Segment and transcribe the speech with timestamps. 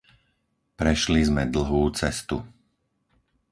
[0.81, 2.37] Prešli sme dlhú cestu.